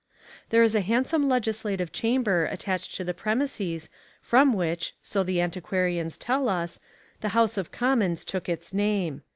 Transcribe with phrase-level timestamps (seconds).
[0.49, 3.87] There is a handsome legislative chamber attached to the premises
[4.19, 6.79] from which so the antiquarians tell us
[7.19, 9.21] the House of Commons took its name.